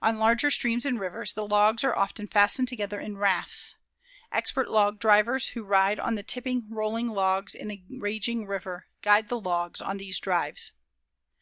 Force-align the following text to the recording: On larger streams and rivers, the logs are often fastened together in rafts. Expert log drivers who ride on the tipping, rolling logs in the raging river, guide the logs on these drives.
On 0.00 0.18
larger 0.18 0.50
streams 0.50 0.86
and 0.86 0.98
rivers, 0.98 1.34
the 1.34 1.46
logs 1.46 1.84
are 1.84 1.94
often 1.94 2.26
fastened 2.26 2.66
together 2.66 2.98
in 2.98 3.18
rafts. 3.18 3.76
Expert 4.32 4.70
log 4.70 4.98
drivers 4.98 5.48
who 5.48 5.64
ride 5.64 6.00
on 6.00 6.14
the 6.14 6.22
tipping, 6.22 6.64
rolling 6.70 7.08
logs 7.08 7.54
in 7.54 7.68
the 7.68 7.82
raging 7.90 8.46
river, 8.46 8.86
guide 9.02 9.28
the 9.28 9.38
logs 9.38 9.82
on 9.82 9.98
these 9.98 10.18
drives. 10.18 10.72